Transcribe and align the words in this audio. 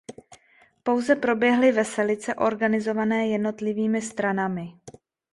Pouze 0.83 1.15
proběhly 1.15 1.71
veselice 1.71 2.35
organizované 2.35 3.27
jednotlivými 3.27 4.01
stranami. 4.01 4.73